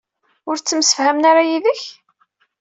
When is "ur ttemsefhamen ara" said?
0.49-1.43